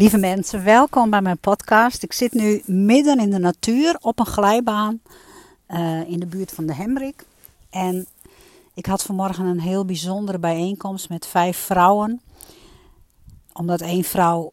[0.00, 2.02] Lieve mensen, welkom bij mijn podcast.
[2.02, 5.00] Ik zit nu midden in de natuur op een glijbaan
[5.68, 7.24] uh, in de buurt van de Hemrik.
[7.70, 8.06] En
[8.74, 12.20] ik had vanmorgen een heel bijzondere bijeenkomst met vijf vrouwen.
[13.52, 14.52] Omdat één vrouw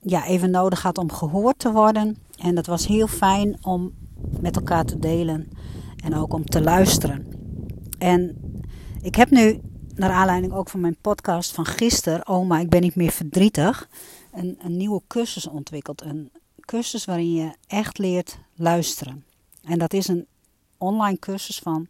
[0.00, 2.16] ja, even nodig had om gehoord te worden.
[2.36, 3.92] En dat was heel fijn om
[4.40, 5.48] met elkaar te delen
[6.04, 7.26] en ook om te luisteren.
[7.98, 8.36] En
[9.02, 9.60] ik heb nu,
[9.98, 13.88] naar aanleiding ook van mijn podcast van gisteren, Oma, ik ben niet meer verdrietig
[14.32, 16.02] een, een nieuwe cursus ontwikkeld.
[16.02, 16.30] Een
[16.60, 19.24] cursus waarin je echt leert luisteren.
[19.62, 20.26] En dat is een
[20.78, 21.88] online cursus van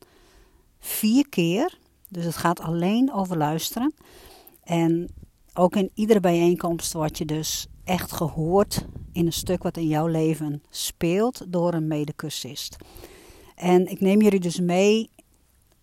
[0.79, 1.79] vier keer.
[2.09, 3.95] Dus het gaat alleen over luisteren.
[4.63, 5.09] En
[5.55, 10.07] ook in iedere bijeenkomst word je dus echt gehoord in een stuk wat in jouw
[10.07, 12.77] leven speelt door een medecursist.
[13.55, 15.11] En ik neem jullie dus mee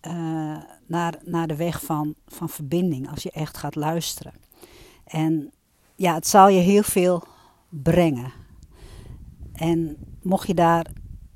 [0.06, 0.56] uh,
[0.86, 4.32] naar, naar de weg van, van verbinding als je echt gaat luisteren.
[5.04, 5.52] En
[5.94, 7.24] ja, het zal je heel veel
[7.68, 8.32] brengen.
[9.52, 10.86] En mocht je daar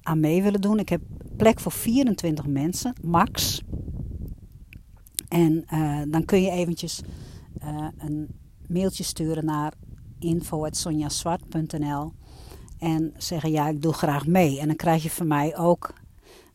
[0.02, 1.02] aan mee willen doen, ik heb
[1.36, 3.62] plek voor 24 mensen, max.
[5.28, 7.02] En uh, dan kun je eventjes
[7.62, 8.28] uh, een
[8.68, 9.72] mailtje sturen naar
[10.18, 12.12] info.sonjaswart.nl
[12.78, 14.60] en zeggen ja, ik doe graag mee.
[14.60, 15.92] En dan krijg je van mij ook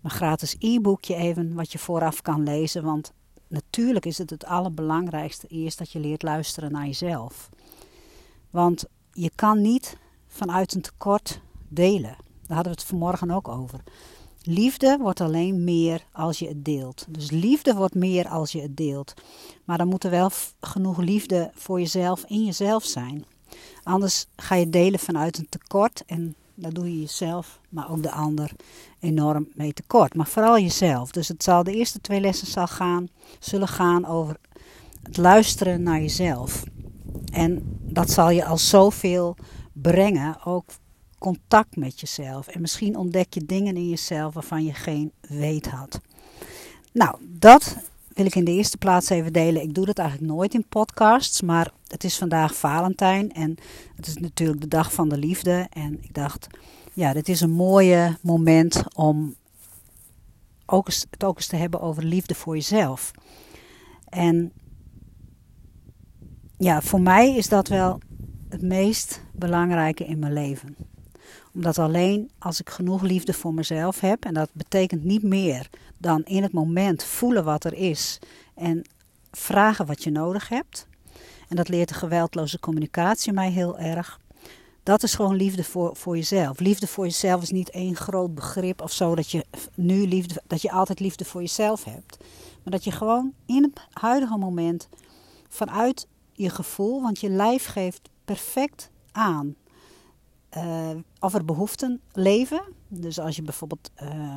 [0.05, 2.83] een gratis e-boekje even wat je vooraf kan lezen.
[2.83, 3.11] Want
[3.47, 7.49] natuurlijk is het het allerbelangrijkste eerst dat je leert luisteren naar jezelf.
[8.49, 12.15] Want je kan niet vanuit een tekort delen.
[12.47, 13.79] Daar hadden we het vanmorgen ook over.
[14.41, 17.05] Liefde wordt alleen meer als je het deelt.
[17.09, 19.13] Dus liefde wordt meer als je het deelt.
[19.63, 23.25] Maar dan moet er wel genoeg liefde voor jezelf in jezelf zijn.
[23.83, 28.11] Anders ga je delen vanuit een tekort en daar doe je jezelf, maar ook de
[28.11, 28.51] ander
[28.99, 30.15] enorm mee tekort.
[30.15, 31.11] Maar vooral jezelf.
[31.11, 33.07] Dus het zal, de eerste twee lessen zal gaan,
[33.39, 34.37] zullen gaan over
[35.03, 36.63] het luisteren naar jezelf.
[37.31, 39.35] En dat zal je al zoveel
[39.73, 40.65] brengen, ook
[41.19, 42.47] contact met jezelf.
[42.47, 46.01] En misschien ontdek je dingen in jezelf waarvan je geen weet had.
[46.91, 47.77] Nou, dat
[48.15, 49.61] wil ik in de eerste plaats even delen.
[49.61, 53.55] Ik doe dat eigenlijk nooit in podcasts, maar het is vandaag Valentijn en
[53.95, 55.67] het is natuurlijk de dag van de liefde.
[55.69, 56.47] En ik dacht,
[56.93, 59.35] ja, dit is een mooie moment om
[60.65, 63.11] ook het ook eens te hebben over liefde voor jezelf.
[64.09, 64.51] En
[66.57, 67.99] ja, voor mij is dat wel
[68.49, 70.75] het meest belangrijke in mijn leven.
[71.55, 76.23] Omdat alleen als ik genoeg liefde voor mezelf heb, en dat betekent niet meer dan
[76.23, 78.19] in het moment voelen wat er is
[78.55, 78.81] en
[79.31, 80.87] vragen wat je nodig hebt.
[81.49, 84.19] En dat leert de geweldloze communicatie mij heel erg.
[84.83, 86.59] Dat is gewoon liefde voor, voor jezelf.
[86.59, 89.45] Liefde voor jezelf is niet één groot begrip of zo dat je
[89.75, 92.17] nu liefde, dat je altijd liefde voor jezelf hebt.
[92.63, 94.89] Maar dat je gewoon in het huidige moment
[95.49, 99.55] vanuit je gevoel, want je lijf geeft perfect aan
[100.57, 100.89] uh,
[101.19, 102.61] of er behoeften leven.
[102.87, 104.35] Dus als je bijvoorbeeld uh,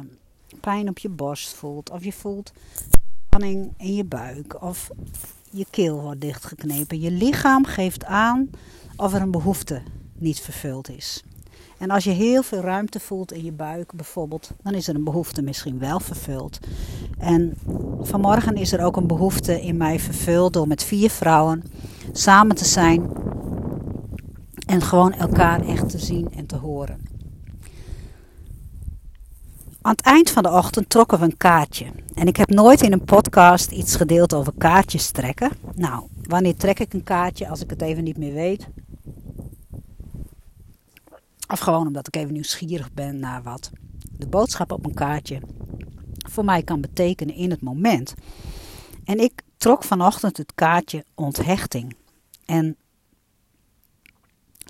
[0.61, 2.53] pijn op je borst voelt, of je voelt
[3.27, 4.91] spanning in je buik, of
[5.51, 7.01] je keel wordt dichtgeknepen.
[7.01, 8.51] Je lichaam geeft aan
[8.97, 9.83] of er een behoefte
[10.15, 11.23] niet vervuld is.
[11.79, 15.05] En als je heel veel ruimte voelt in je buik bijvoorbeeld, dan is er een
[15.05, 16.59] behoefte misschien wel vervuld.
[17.19, 17.55] En
[18.01, 21.63] vanmorgen is er ook een behoefte in mij vervuld door met vier vrouwen
[22.13, 23.11] samen te zijn
[24.69, 27.01] en gewoon elkaar echt te zien en te horen.
[29.83, 31.87] Aan het eind van de ochtend trokken we een kaartje.
[32.15, 35.51] En ik heb nooit in een podcast iets gedeeld over kaartjes trekken.
[35.75, 38.69] Nou, wanneer trek ik een kaartje als ik het even niet meer weet?
[41.49, 43.71] Of gewoon omdat ik even nieuwsgierig ben naar wat
[44.11, 45.41] de boodschap op een kaartje
[46.31, 48.15] voor mij kan betekenen in het moment.
[49.05, 51.97] En ik trok vanochtend het kaartje onthechting.
[52.45, 52.77] En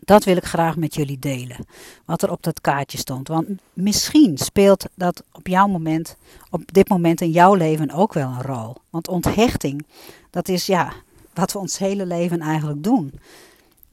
[0.09, 1.57] dat wil ik graag met jullie delen.
[2.05, 3.29] Wat er op dat kaartje stond.
[3.29, 6.17] Want misschien speelt dat op jouw moment,
[6.51, 8.77] op dit moment in jouw leven ook wel een rol.
[8.91, 9.87] Want onthechting,
[10.31, 10.93] dat is ja,
[11.35, 13.13] wat we ons hele leven eigenlijk doen.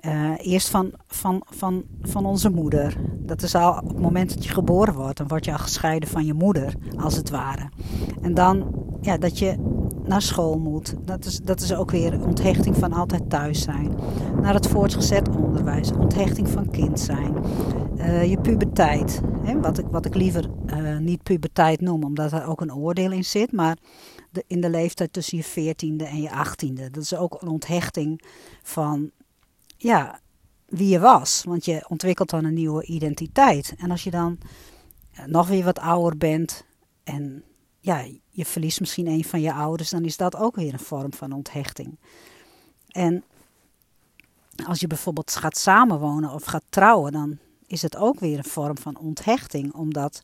[0.06, 2.98] Uh, eerst van, van, van, van onze moeder.
[3.18, 6.10] Dat is al op het moment dat je geboren wordt, dan word je al gescheiden
[6.10, 7.70] van je moeder, als het ware.
[8.22, 9.56] En dan ja, dat je
[10.08, 10.96] naar school moet.
[11.06, 13.96] Dat is, dat is ook weer onthechting van altijd thuis zijn.
[14.42, 15.92] Naar het voortgezet onderwijs.
[15.92, 17.34] Onthechting van kind zijn.
[17.98, 19.22] Uh, je puberteit.
[19.44, 23.12] Hè, wat, ik, wat ik liever uh, niet puberteit noem, omdat er ook een oordeel
[23.12, 23.52] in zit.
[23.52, 23.78] Maar
[24.32, 26.92] de, in de leeftijd tussen je veertiende en je achttiende.
[26.92, 28.22] Dat is ook een onthechting
[28.64, 29.12] van
[29.86, 30.20] ja,
[30.66, 31.44] wie je was.
[31.44, 33.74] Want je ontwikkelt dan een nieuwe identiteit.
[33.78, 34.38] En als je dan
[35.12, 36.66] eh, nog weer wat ouder bent
[37.04, 37.44] en
[37.80, 41.14] ja, je verliest misschien een van je ouders, dan is dat ook weer een vorm
[41.14, 41.98] van onthechting.
[42.88, 43.24] En
[44.66, 47.38] als je bijvoorbeeld gaat samenwonen of gaat trouwen, dan
[47.68, 50.22] is het ook weer een vorm van onthechting, omdat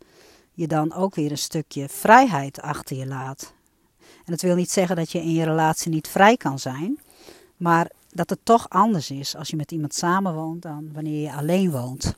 [0.54, 3.54] je dan ook weer een stukje vrijheid achter je laat.
[4.00, 7.00] En dat wil niet zeggen dat je in je relatie niet vrij kan zijn,
[7.58, 11.72] maar dat het toch anders is als je met iemand samenwoont dan wanneer je alleen
[11.72, 12.16] woont.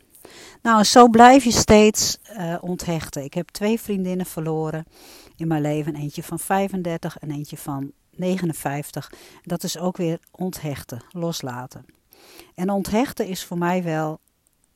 [0.62, 3.24] Nou, zo blijf je steeds uh, onthechten.
[3.24, 4.86] Ik heb twee vriendinnen verloren
[5.36, 5.96] in mijn leven.
[5.96, 9.12] Eentje van 35 en eentje van 59.
[9.44, 11.86] Dat is ook weer onthechten, loslaten.
[12.56, 14.20] En onthechten is voor mij wel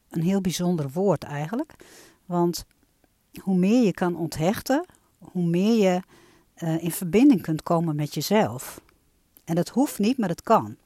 [0.10, 1.74] een heel bijzonder woord eigenlijk.
[2.26, 2.66] Want
[3.42, 4.86] hoe meer je kan onthechten,
[5.18, 6.02] hoe meer je
[6.64, 8.82] uh, in verbinding kunt komen met jezelf.
[9.46, 10.78] En dat hoeft niet, maar het kan.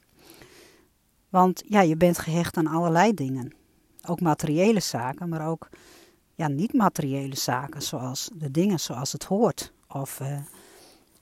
[1.32, 3.52] Want ja, je bent gehecht aan allerlei dingen.
[4.06, 5.68] Ook materiële zaken, maar ook
[6.34, 9.72] ja, niet-materiële zaken, zoals de dingen zoals het hoort.
[9.88, 10.38] Of uh,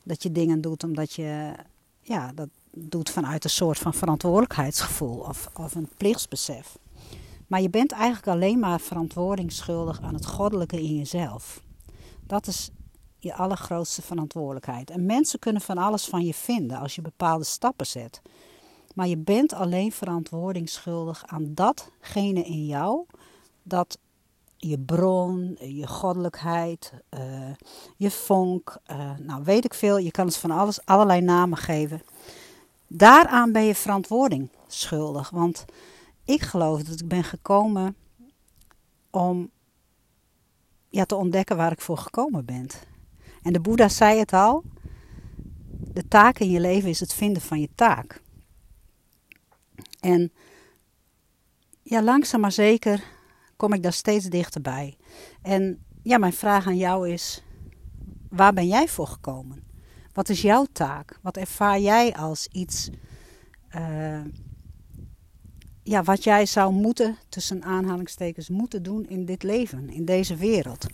[0.02, 1.52] dat je dingen doet omdat je
[2.02, 6.78] ja, dat doet vanuit een soort van verantwoordelijkheidsgevoel of, of een plichtsbesef.
[7.46, 11.62] Maar je bent eigenlijk alleen maar verantwoording schuldig aan het goddelijke in jezelf.
[12.26, 12.70] Dat is
[13.18, 14.90] je allergrootste verantwoordelijkheid.
[14.90, 18.22] En mensen kunnen van alles van je vinden als je bepaalde stappen zet.
[18.94, 23.06] Maar je bent alleen verantwoording schuldig aan datgene in jou
[23.62, 23.98] dat
[24.56, 27.50] je bron, je goddelijkheid, uh,
[27.96, 32.02] je vonk, uh, nou weet ik veel, je kan het van alles, allerlei namen geven.
[32.86, 35.64] Daaraan ben je verantwoording schuldig, want
[36.24, 37.96] ik geloof dat ik ben gekomen
[39.10, 39.50] om
[40.88, 42.66] ja, te ontdekken waar ik voor gekomen ben.
[43.42, 44.62] En de Boeddha zei het al,
[45.92, 48.22] de taak in je leven is het vinden van je taak.
[50.00, 50.32] En
[51.82, 53.02] ja, langzaam maar zeker
[53.56, 54.96] kom ik daar steeds dichterbij.
[55.42, 57.42] En ja, mijn vraag aan jou is:
[58.28, 59.62] waar ben jij voor gekomen?
[60.12, 61.18] Wat is jouw taak?
[61.22, 62.90] Wat ervaar jij als iets
[63.76, 64.24] uh,
[65.82, 70.86] ja, wat jij zou moeten, tussen aanhalingstekens, moeten doen in dit leven, in deze wereld?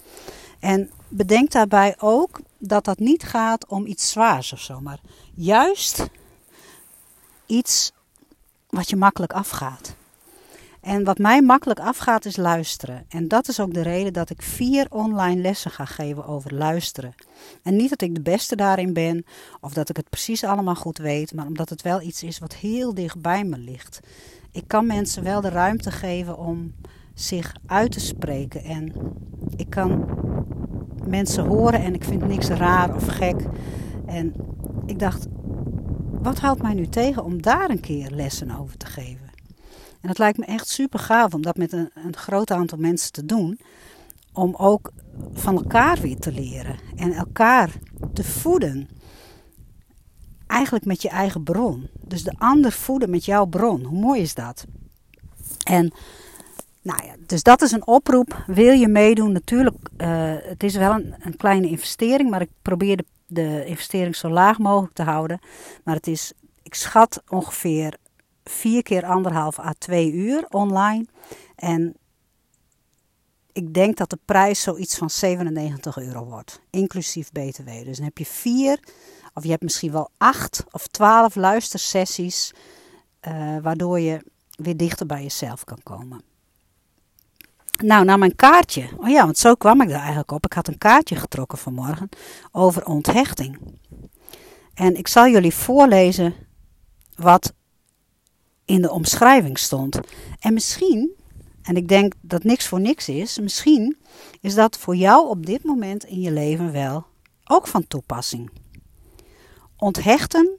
[0.61, 5.01] En bedenk daarbij ook dat dat niet gaat om iets zwaars of zo, maar
[5.35, 6.07] juist
[7.47, 7.93] iets
[8.69, 9.97] wat je makkelijk afgaat.
[10.81, 13.05] En wat mij makkelijk afgaat is luisteren.
[13.09, 17.15] En dat is ook de reden dat ik vier online lessen ga geven over luisteren.
[17.63, 19.25] En niet dat ik de beste daarin ben
[19.61, 22.55] of dat ik het precies allemaal goed weet, maar omdat het wel iets is wat
[22.55, 24.01] heel dicht bij me ligt.
[24.53, 26.75] Ik kan mensen wel de ruimte geven om
[27.15, 28.65] zich uit te spreken.
[28.65, 28.93] En
[29.57, 30.05] ik kan
[31.07, 33.45] mensen horen en ik vind niks raar of gek.
[34.07, 34.35] En
[34.87, 35.27] ik dacht,
[36.27, 39.31] wat houdt mij nu tegen om daar een keer lessen over te geven?
[40.01, 43.13] En het lijkt me echt super gaaf om dat met een, een groot aantal mensen
[43.13, 43.61] te doen.
[44.33, 44.93] Om ook
[45.33, 47.71] van elkaar weer te leren en elkaar
[48.13, 48.89] te voeden.
[50.47, 51.89] Eigenlijk met je eigen bron.
[52.01, 53.85] Dus de ander voeden met jouw bron.
[53.85, 54.67] Hoe mooi is dat?
[55.65, 55.93] En
[56.83, 58.45] nou ja, dus dat is een oproep.
[58.47, 59.33] Wil je meedoen?
[59.33, 64.17] Natuurlijk, uh, het is wel een, een, kleine investering, maar ik probeer de, de investering
[64.17, 65.39] zo laag mogelijk te houden.
[65.85, 66.33] Maar het is,
[66.63, 67.97] ik schat ongeveer
[68.45, 71.07] vier keer anderhalf à twee uur online.
[71.55, 71.97] En
[73.53, 77.69] ik denk dat de prijs zoiets van 97 euro wordt, inclusief BTW.
[77.85, 78.81] Dus dan heb je vier,
[79.35, 82.53] of je hebt misschien wel acht of twaalf luistersessies,
[83.29, 84.21] uh, waardoor je
[84.51, 86.36] weer dichter bij jezelf kan komen.
[87.77, 88.89] Nou, naar mijn kaartje.
[88.97, 90.45] Oh ja, want zo kwam ik er eigenlijk op.
[90.45, 92.09] Ik had een kaartje getrokken vanmorgen
[92.53, 93.59] over onthechting.
[94.75, 96.35] En ik zal jullie voorlezen
[97.15, 97.55] wat
[98.65, 100.01] in de omschrijving stond.
[100.41, 101.15] En misschien,
[101.63, 103.97] en ik denk dat niks voor niks is, misschien
[104.41, 107.07] is dat voor jou op dit moment in je leven wel
[107.45, 108.51] ook van toepassing.
[109.77, 110.59] Onthechten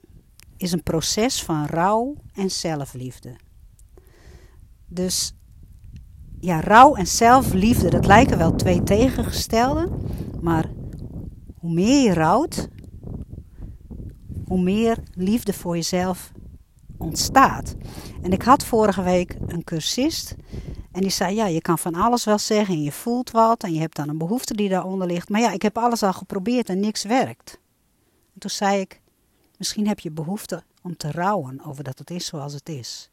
[0.56, 3.36] is een proces van rouw en zelfliefde.
[4.86, 5.34] Dus
[6.40, 9.88] ja, rouw en zelfliefde, dat lijken wel twee tegengestelde,
[10.40, 10.70] maar
[11.58, 12.68] hoe meer je rouwt,
[14.46, 16.32] hoe meer liefde voor jezelf
[16.98, 17.74] ontstaat.
[18.22, 20.34] En ik had vorige week een cursist
[20.92, 23.72] en die zei: Ja, je kan van alles wel zeggen en je voelt wat en
[23.72, 25.28] je hebt dan een behoefte die daaronder ligt.
[25.28, 27.60] Maar ja, ik heb alles al geprobeerd en niks werkt.
[28.34, 29.00] En toen zei ik:
[29.58, 33.10] Misschien heb je behoefte om te rouwen over dat het is zoals het is.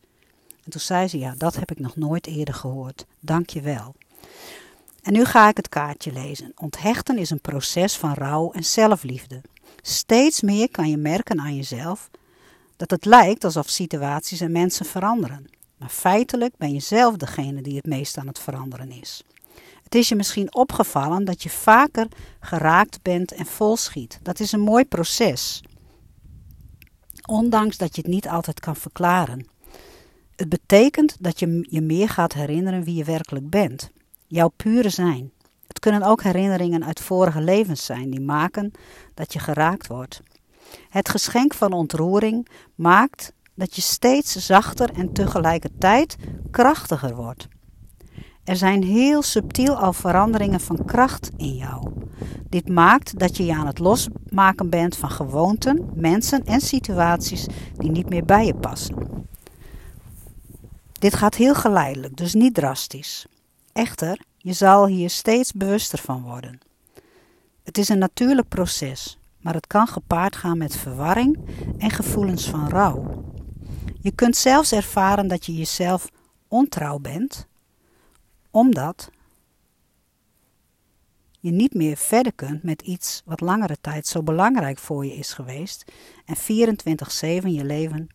[0.65, 3.05] En toen zei ze: Ja, dat heb ik nog nooit eerder gehoord.
[3.19, 3.95] Dank je wel.
[5.01, 6.51] En nu ga ik het kaartje lezen.
[6.55, 9.41] Onthechten is een proces van rouw en zelfliefde.
[9.81, 12.10] Steeds meer kan je merken aan jezelf
[12.75, 15.50] dat het lijkt alsof situaties en mensen veranderen.
[15.77, 19.24] Maar feitelijk ben je zelf degene die het meest aan het veranderen is.
[19.84, 22.07] Het is je misschien opgevallen dat je vaker
[22.39, 24.19] geraakt bent en volschiet.
[24.22, 25.63] Dat is een mooi proces.
[27.25, 29.48] Ondanks dat je het niet altijd kan verklaren.
[30.35, 33.91] Het betekent dat je je meer gaat herinneren wie je werkelijk bent.
[34.27, 35.31] Jouw pure zijn.
[35.67, 38.71] Het kunnen ook herinneringen uit vorige levens zijn die maken
[39.13, 40.21] dat je geraakt wordt.
[40.89, 46.15] Het geschenk van ontroering maakt dat je steeds zachter en tegelijkertijd
[46.51, 47.47] krachtiger wordt.
[48.43, 51.91] Er zijn heel subtiel al veranderingen van kracht in jou.
[52.49, 57.91] Dit maakt dat je je aan het losmaken bent van gewoonten, mensen en situaties die
[57.91, 58.95] niet meer bij je passen.
[60.99, 63.25] Dit gaat heel geleidelijk, dus niet drastisch.
[63.73, 66.59] Echter, je zal hier steeds bewuster van worden.
[67.63, 71.39] Het is een natuurlijk proces, maar het kan gepaard gaan met verwarring
[71.77, 73.23] en gevoelens van rouw.
[74.01, 76.11] Je kunt zelfs ervaren dat je jezelf
[76.47, 77.47] ontrouw bent,
[78.51, 79.09] omdat
[81.39, 85.33] je niet meer verder kunt met iets wat langere tijd zo belangrijk voor je is
[85.33, 85.85] geweest
[86.25, 88.07] en 24/7 je leven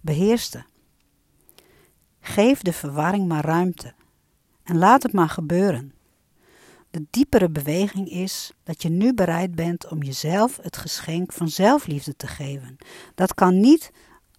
[0.00, 0.64] beheerste.
[2.24, 3.92] Geef de verwarring maar ruimte
[4.62, 5.92] en laat het maar gebeuren.
[6.90, 12.16] De diepere beweging is dat je nu bereid bent om jezelf het geschenk van zelfliefde
[12.16, 12.76] te geven.
[13.14, 13.90] Dat kan niet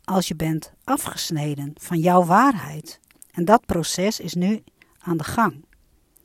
[0.03, 2.99] als je bent afgesneden van jouw waarheid.
[3.31, 4.63] En dat proces is nu
[4.99, 5.65] aan de gang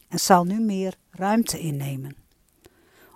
[0.08, 2.16] en zal nu meer ruimte innemen.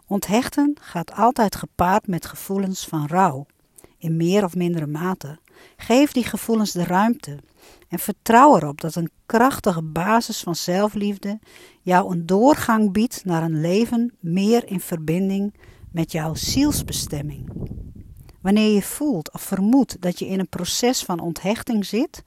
[0.06, 3.46] Onthechten gaat altijd gepaard met gevoelens van rouw,
[3.98, 5.38] in meer of mindere mate.
[5.76, 7.38] Geef die gevoelens de ruimte
[7.92, 11.38] en vertrouw erop dat een krachtige basis van zelfliefde
[11.82, 15.54] jou een doorgang biedt naar een leven meer in verbinding
[15.90, 17.48] met jouw zielsbestemming.
[18.40, 22.24] Wanneer je voelt of vermoedt dat je in een proces van onthechting zit,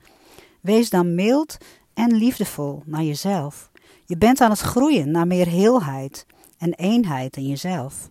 [0.62, 1.58] wees dan mild
[1.94, 3.72] en liefdevol naar jezelf.
[4.06, 6.26] Je bent aan het groeien naar meer heelheid
[6.58, 8.10] en eenheid in jezelf.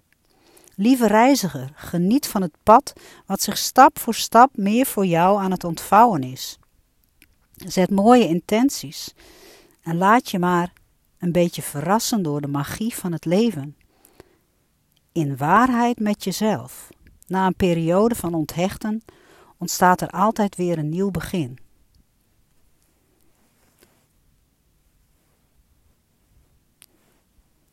[0.77, 2.93] Lieve reiziger, geniet van het pad
[3.27, 6.59] wat zich stap voor stap meer voor jou aan het ontvouwen is.
[7.57, 9.15] Zet mooie intenties
[9.83, 10.73] en laat je maar
[11.19, 13.77] een beetje verrassen door de magie van het leven.
[15.13, 16.89] In waarheid met jezelf.
[17.27, 19.05] Na een periode van onthechten
[19.59, 21.59] ontstaat er altijd weer een nieuw begin.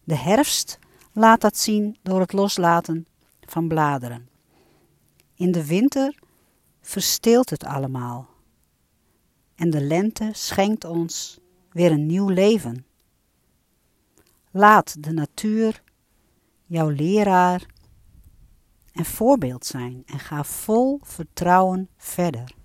[0.04, 0.80] De herfst
[1.12, 3.08] laat dat zien door het loslaten
[3.42, 4.30] van bladeren.
[5.36, 6.20] In de winter
[6.82, 8.31] verstilt het allemaal.
[9.62, 11.40] En de lente schenkt ons
[11.72, 12.86] weer een nieuw leven.
[14.52, 15.84] Laat de natuur
[16.66, 17.66] jouw leraar
[18.92, 22.56] en voorbeeld zijn en ga vol vertrouwen verder.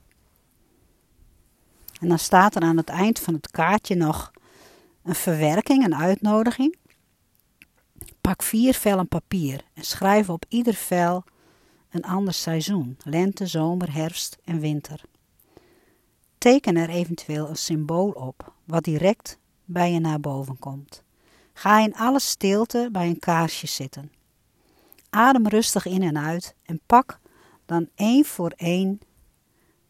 [2.01, 4.33] En dan staat er aan het eind van het kaartje nog
[5.03, 6.77] een verwerking, een uitnodiging.
[8.21, 11.25] Pak vier vellen papier en schrijf op ieder vel
[11.91, 15.01] een ander seizoen: lente, zomer, herfst en winter.
[16.47, 21.03] Teken er eventueel een symbool op, wat direct bij je naar boven komt.
[21.53, 24.13] Ga in alle stilte bij een kaarsje zitten.
[25.11, 27.21] Adem rustig in en uit en pak
[27.65, 29.01] dan één voor één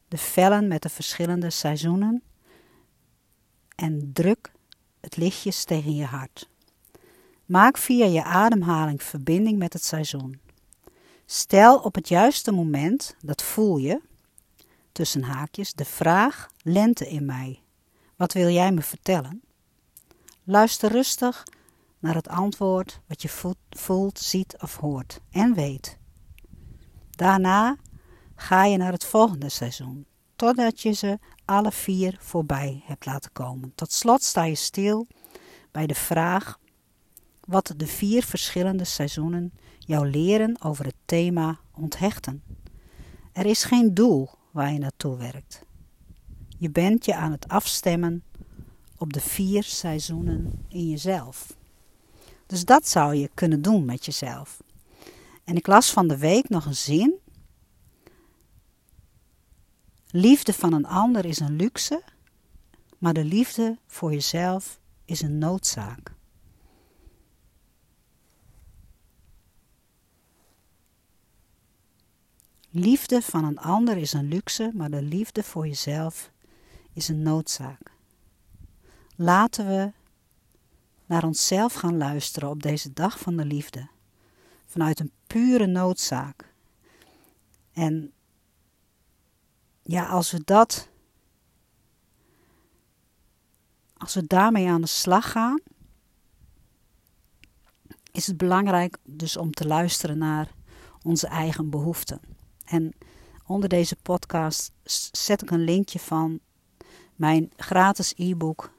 [0.08, 2.22] de vellen met de verschillende seizoenen
[3.74, 4.52] en druk
[5.00, 6.48] het lichtjes tegen je hart.
[7.44, 10.40] Maak via je ademhaling verbinding met het seizoen.
[11.26, 14.00] Stel op het juiste moment, dat voel je,
[14.96, 17.62] tussen haakjes, de vraag lente in mij.
[18.16, 19.42] Wat wil jij me vertellen?
[20.44, 21.44] Luister rustig
[21.98, 25.98] naar het antwoord wat je voelt, ziet of hoort en weet.
[27.10, 27.76] Daarna
[28.34, 33.72] ga je naar het volgende seizoen, totdat je ze alle vier voorbij hebt laten komen.
[33.74, 35.06] Tot slot sta je stil
[35.72, 36.58] bij de vraag
[37.40, 42.42] wat de vier verschillende seizoenen jou leren over het thema onthechten.
[43.32, 45.64] Er is geen doel waar je naartoe werkt.
[46.58, 48.24] Je bent je aan het afstemmen
[48.98, 51.56] op de vier seizoenen in jezelf.
[52.46, 54.62] Dus dat zou je kunnen doen met jezelf.
[55.44, 57.14] En ik las van de week nog een zin.
[60.10, 62.02] Liefde van een ander is een luxe,
[62.98, 66.15] maar de liefde voor jezelf is een noodzaak.
[72.78, 76.30] Liefde van een ander is een luxe, maar de liefde voor jezelf
[76.92, 77.92] is een noodzaak.
[79.14, 79.92] Laten we
[81.06, 83.88] naar onszelf gaan luisteren op deze dag van de liefde.
[84.66, 86.52] Vanuit een pure noodzaak.
[87.72, 88.12] En
[89.82, 90.88] ja, als we dat.
[93.96, 95.60] Als we daarmee aan de slag gaan,
[98.12, 100.54] is het belangrijk dus om te luisteren naar
[101.02, 102.35] onze eigen behoeften.
[102.66, 102.94] En
[103.46, 104.72] onder deze podcast
[105.12, 106.40] zet ik een linkje van
[107.14, 108.72] Mijn gratis e-book,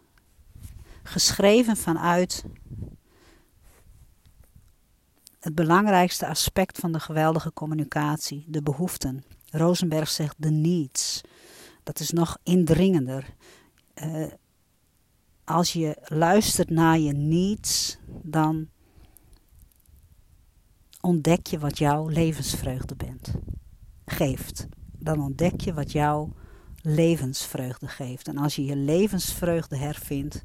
[1.04, 2.44] geschreven vanuit
[5.40, 9.24] het belangrijkste aspect van de geweldige communicatie, de behoeften.
[9.50, 11.22] Rosenberg zegt de needs.
[11.84, 13.36] Dat is nog indringender.
[14.04, 14.28] Uh,
[15.44, 18.70] als je luistert naar je needs, dan
[21.02, 23.32] ontdek je wat jouw levensvreugde bent,
[24.08, 24.68] geeft.
[25.00, 26.34] Dan ontdek je wat jouw
[26.82, 28.28] levensvreugde geeft.
[28.28, 30.44] En als je je levensvreugde hervindt,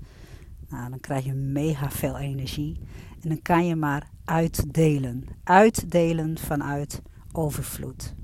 [0.69, 2.81] nou, dan krijg je mega veel energie.
[3.21, 5.25] En dan kan je maar uitdelen.
[5.45, 7.03] Uitdelen vanuit
[7.33, 8.15] overvloed.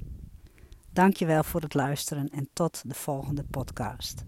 [0.93, 4.25] Dankjewel voor het luisteren en tot de volgende podcast.